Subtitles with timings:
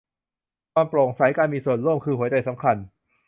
[0.73, 2.77] ความโปร่งใส การมีส่วนร่วม คือหัวใจสำคัญ